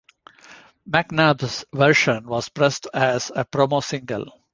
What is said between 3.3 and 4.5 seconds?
a promo single.